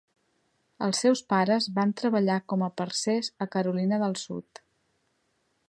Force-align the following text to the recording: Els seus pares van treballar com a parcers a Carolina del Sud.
Els 0.85 1.01
seus 1.03 1.21
pares 1.33 1.67
van 1.75 1.91
treballar 2.01 2.39
com 2.53 2.65
a 2.69 2.71
parcers 2.81 3.31
a 3.47 3.49
Carolina 3.57 4.01
del 4.05 4.19
Sud. 4.23 4.63